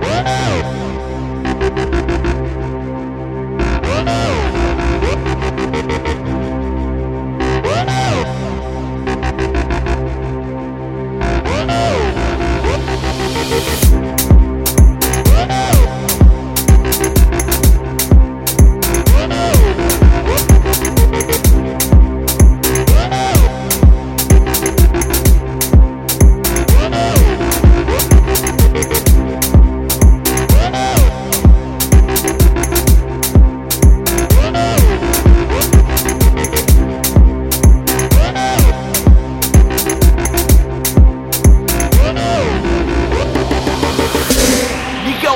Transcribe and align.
Wow. 0.00 0.34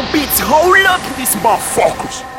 now, 0.01 0.13
bitch. 0.13 0.41
Hold 0.41 0.87
up, 0.87 1.01
this 1.17 1.35
motherfuckers. 1.37 2.38